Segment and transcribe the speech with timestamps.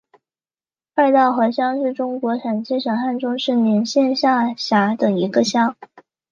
[0.95, 5.75] 二道河乡是中国陕西省汉中市勉县下辖的一个乡。